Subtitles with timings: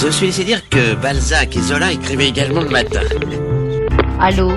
[0.00, 3.00] Je suis laissé dire que Balzac et Zola écrivaient également le matin.
[4.20, 4.52] Allô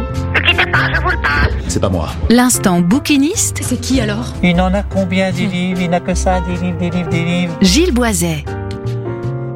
[1.68, 2.10] C'est pas moi.
[2.30, 6.42] L'instant bouquiniste, C'est qui alors Il en a combien des livres Il n'a que ça,
[6.42, 7.58] des livres, des livres, des livres.
[7.62, 8.46] Gilles Boiset.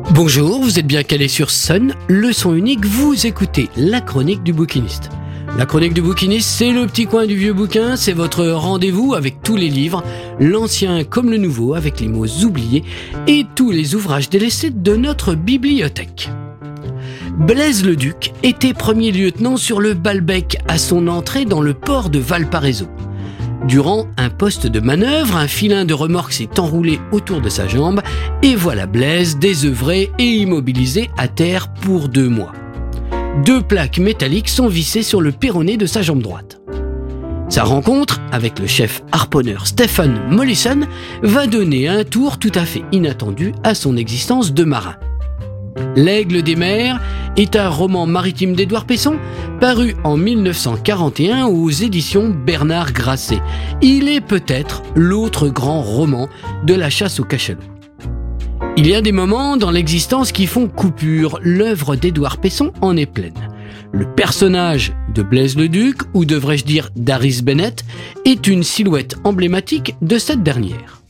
[0.09, 4.53] Bonjour, vous êtes bien calé sur Sun, le son unique, vous écoutez la chronique du
[4.53, 5.09] bouquiniste.
[5.57, 9.41] La chronique du bouquiniste, c'est le petit coin du vieux bouquin, c'est votre rendez-vous avec
[9.41, 10.03] tous les livres,
[10.37, 12.83] l'ancien comme le nouveau, avec les mots oubliés
[13.25, 16.29] et tous les ouvrages délaissés de notre bibliothèque.
[17.37, 22.09] Blaise le Duc était premier lieutenant sur le Balbec à son entrée dans le port
[22.09, 22.87] de Valparaiso.
[23.65, 28.01] Durant un poste de manœuvre, un filin de remorque s'est enroulé autour de sa jambe
[28.43, 32.51] et voilà Blaise désœuvré et immobilisé à terre pour deux mois.
[33.43, 36.61] Deux plaques métalliques sont vissées sur le péroné de sa jambe droite.
[37.49, 40.81] Sa rencontre avec le chef harponneur Stephen Mollison
[41.21, 44.95] va donner un tour tout à fait inattendu à son existence de marin.
[45.97, 47.01] L'Aigle des mers
[47.35, 49.17] est un roman maritime d'Édouard Pesson
[49.59, 53.41] paru en 1941 aux éditions Bernard Grasset.
[53.81, 56.29] Il est peut-être l'autre grand roman
[56.63, 57.74] de la chasse au cachalot.
[58.77, 61.39] Il y a des moments dans l'existence qui font coupure.
[61.41, 63.49] L'œuvre d'Édouard Pesson en est pleine.
[63.91, 67.85] Le personnage de Blaise le Duc, ou devrais-je dire d'Aris Bennett,
[68.25, 71.01] est une silhouette emblématique de cette dernière.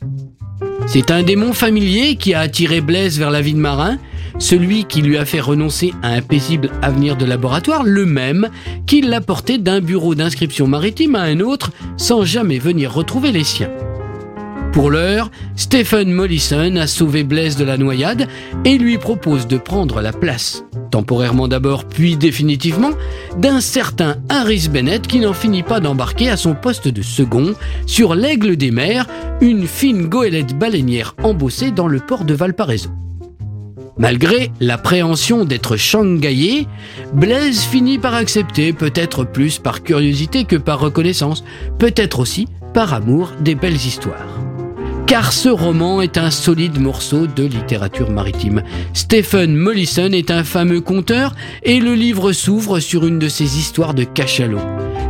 [0.86, 3.98] C'est un démon familier qui a attiré Blaise vers la vie de marin,
[4.38, 8.50] celui qui lui a fait renoncer à un paisible avenir de laboratoire, le même
[8.86, 13.44] qui l'a porté d'un bureau d'inscription maritime à un autre sans jamais venir retrouver les
[13.44, 13.70] siens.
[14.76, 18.28] Pour l'heure, Stephen Mollison a sauvé Blaise de la noyade
[18.66, 22.90] et lui propose de prendre la place, temporairement d'abord puis définitivement,
[23.38, 27.54] d'un certain Harris Bennett qui n'en finit pas d'embarquer à son poste de second
[27.86, 29.06] sur l'Aigle des mers,
[29.40, 32.90] une fine goélette baleinière embossée dans le port de Valparaiso.
[33.96, 36.68] Malgré l'appréhension d'être shanghaillé,
[37.14, 41.44] Blaise finit par accepter, peut-être plus par curiosité que par reconnaissance,
[41.78, 44.35] peut-être aussi par amour des belles histoires.
[45.06, 48.62] Car ce roman est un solide morceau de littérature maritime.
[48.92, 53.94] Stephen Mollison est un fameux conteur et le livre s'ouvre sur une de ses histoires
[53.94, 54.60] de cachalot.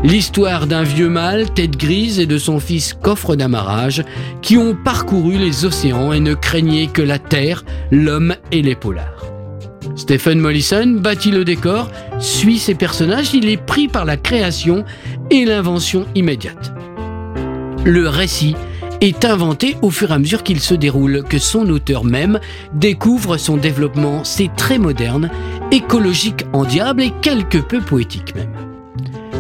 [0.04, 4.04] L'histoire d'un vieux mâle, tête grise, et de son fils coffre d'amarrage,
[4.42, 9.24] qui ont parcouru les océans et ne craignaient que la terre, l'homme et les polars.
[9.96, 14.84] Stephen Mollison bâtit le décor, suit ses personnages, il est pris par la création
[15.30, 16.74] et l'invention immédiate.
[17.84, 18.54] Le récit
[19.00, 22.40] est inventé au fur et à mesure qu'il se déroule, que son auteur même
[22.72, 24.24] découvre son développement.
[24.24, 25.30] C'est très moderne,
[25.70, 28.52] écologique en diable et quelque peu poétique même.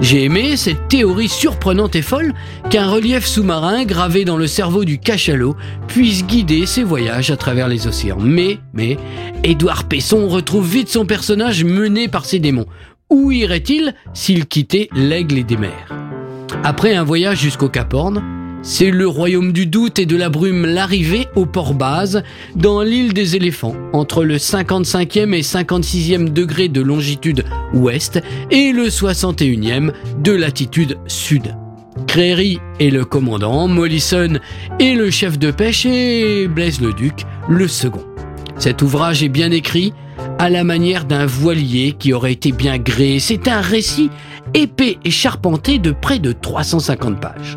[0.02, 2.34] J'ai aimé cette théorie surprenante et folle
[2.68, 5.56] qu'un relief sous-marin gravé dans le cerveau du cachalot
[5.88, 8.18] puisse guider ses voyages à travers les océans.
[8.20, 8.98] Mais, mais,
[9.42, 12.66] Édouard Pesson retrouve vite son personnage mené par ses démons.
[13.08, 15.94] Où irait-il s'il quittait l'aigle et des mers?
[16.62, 18.22] Après un voyage jusqu'au Cap Horn,
[18.66, 22.24] c'est le royaume du doute et de la brume l'arrivée au port base,
[22.56, 27.44] dans l'île des éléphants, entre le 55e et 56e degré de longitude
[27.74, 31.54] ouest et le 61e de latitude sud.
[32.08, 34.40] Créry est le commandant, Mollison
[34.80, 38.04] est le chef de pêche et Blaise le Duc le second.
[38.58, 39.92] Cet ouvrage est bien écrit,
[40.40, 43.20] à la manière d'un voilier qui aurait été bien gréé.
[43.20, 44.10] C'est un récit
[44.54, 47.56] épais et charpenté de près de 350 pages.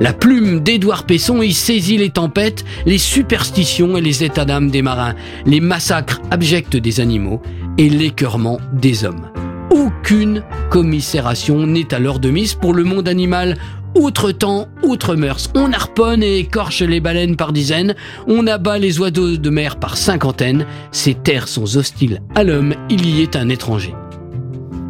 [0.00, 4.80] La plume d'Édouard Pesson y saisit les tempêtes, les superstitions et les états d'âme des
[4.80, 7.42] marins, les massacres abjects des animaux
[7.78, 9.28] et l'écœurement des hommes.
[9.70, 13.56] Aucune commisération n'est alors de mise pour le monde animal.
[13.96, 17.96] Outre temps, outre mœurs, on harponne et écorche les baleines par dizaines,
[18.28, 23.04] on abat les oiseaux de mer par cinquantaines, ces terres sont hostiles à l'homme, il
[23.04, 23.94] y est un étranger.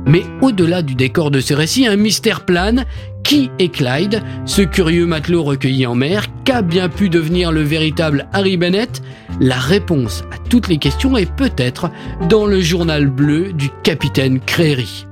[0.08, 2.86] Mais au-delà du décor de ce récit, un mystère plane.
[3.28, 8.26] Qui est Clyde, ce curieux matelot recueilli en mer Qu'a bien pu devenir le véritable
[8.32, 9.02] Harry Bennett?
[9.38, 11.90] La réponse à toutes les questions est peut-être
[12.30, 15.04] dans le journal bleu du capitaine Créry.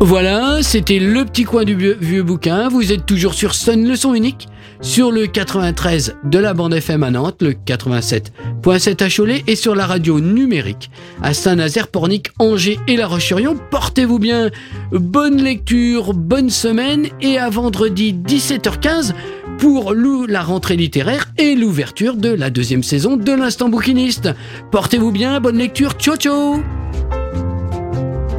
[0.00, 2.68] Voilà, c'était le petit coin du vieux, bouquin.
[2.68, 4.48] Vous êtes toujours sur Sun Leçon Unique,
[4.80, 9.74] sur le 93 de la bande FM à Nantes, le 87.7 à Cholet et sur
[9.74, 10.90] la radio numérique
[11.22, 13.56] à Saint-Nazaire, Pornic, Angers et La Roche-sur-Yon.
[13.70, 14.50] Portez-vous bien,
[14.92, 19.12] bonne lecture, bonne semaine et à vendredi 17h15
[19.58, 24.30] pour la rentrée littéraire et l'ouverture de la deuxième saison de l'Instant Bouquiniste.
[24.70, 26.62] Portez-vous bien, bonne lecture, ciao ciao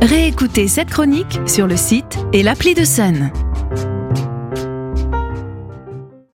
[0.01, 3.31] Réécoutez cette chronique sur le site et l'appli de Sun.